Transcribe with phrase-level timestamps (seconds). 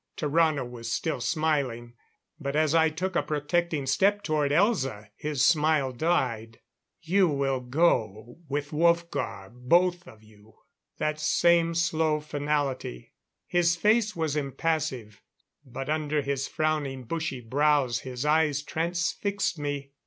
[0.17, 1.93] Tarrano was still smiling;
[2.39, 6.59] but as I took a protecting step toward Elza, his smile died.
[7.03, 10.55] "You will go with Wolfgar both of you."
[10.97, 13.13] That same slow finality.
[13.45, 15.21] His face was impassive;
[15.63, 19.91] but under his frowning bushy brows, his eyes transfixed me.